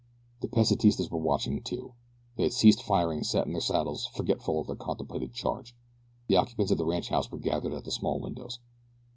[0.39, 1.93] The Pesitistas were watching too.
[2.35, 5.75] They had ceased firing and sat in their saddles forgetful of their contemplated charge.
[6.25, 8.57] The occupants of the ranchhouse were gathered at the small windows.